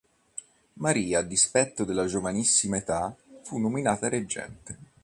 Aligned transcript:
Maria, 0.77 1.19
a 1.19 1.21
dispetto 1.21 1.83
della 1.83 2.07
giovanissima 2.07 2.75
età, 2.77 3.15
fu 3.43 3.59
nominata 3.59 4.09
reggente. 4.09 4.79